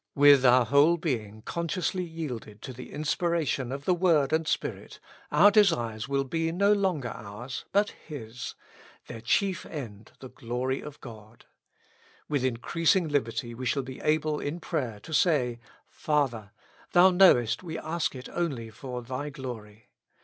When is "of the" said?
3.71-3.93